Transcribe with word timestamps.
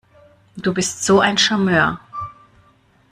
Du 0.57 0.73
bist 0.73 1.03
so 1.05 1.19
ein 1.19 1.37
Charmeur! 1.37 1.99